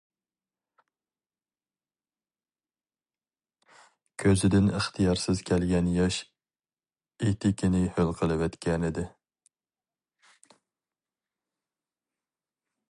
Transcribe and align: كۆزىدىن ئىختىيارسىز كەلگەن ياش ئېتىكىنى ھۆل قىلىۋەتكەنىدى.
كۆزىدىن 4.23 4.71
ئىختىيارسىز 4.79 5.43
كەلگەن 5.51 5.91
ياش 5.99 6.17
ئېتىكىنى 7.27 7.83
ھۆل 7.99 8.11
قىلىۋەتكەنىدى. 8.23 9.05